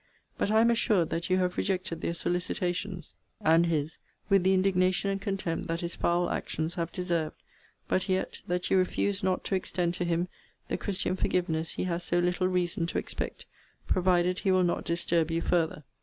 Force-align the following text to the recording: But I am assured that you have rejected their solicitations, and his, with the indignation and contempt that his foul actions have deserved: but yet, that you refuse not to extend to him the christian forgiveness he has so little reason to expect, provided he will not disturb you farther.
But 0.35 0.49
I 0.49 0.61
am 0.61 0.71
assured 0.71 1.11
that 1.11 1.29
you 1.29 1.37
have 1.37 1.57
rejected 1.59 2.01
their 2.01 2.15
solicitations, 2.15 3.13
and 3.39 3.67
his, 3.67 3.99
with 4.29 4.41
the 4.41 4.55
indignation 4.55 5.11
and 5.11 5.21
contempt 5.21 5.67
that 5.67 5.81
his 5.81 5.93
foul 5.93 6.31
actions 6.31 6.73
have 6.73 6.91
deserved: 6.91 7.35
but 7.87 8.09
yet, 8.09 8.41
that 8.47 8.71
you 8.71 8.77
refuse 8.77 9.21
not 9.21 9.43
to 9.43 9.53
extend 9.55 9.93
to 9.93 10.03
him 10.03 10.27
the 10.69 10.77
christian 10.77 11.15
forgiveness 11.15 11.73
he 11.73 11.83
has 11.83 12.03
so 12.03 12.17
little 12.17 12.47
reason 12.47 12.87
to 12.87 12.97
expect, 12.97 13.45
provided 13.85 14.39
he 14.39 14.49
will 14.49 14.63
not 14.63 14.85
disturb 14.85 15.29
you 15.29 15.39
farther. 15.43 15.83